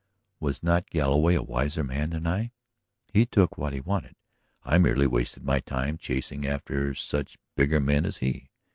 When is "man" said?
1.83-2.09